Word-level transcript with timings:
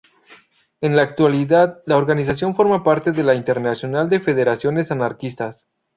En 0.81 0.95
la 0.95 1.03
actualidad 1.03 1.83
la 1.85 1.95
organización 1.97 2.55
forma 2.55 2.83
parte 2.83 3.11
de 3.11 3.21
la 3.21 3.35
Internacional 3.35 4.09
de 4.09 4.19
Federaciones 4.19 4.89
Anarquistas. 4.91 5.67